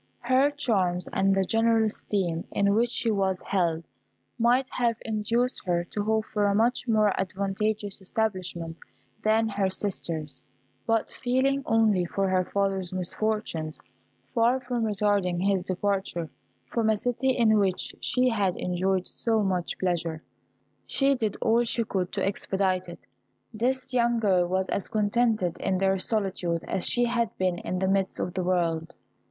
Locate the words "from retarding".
14.59-15.39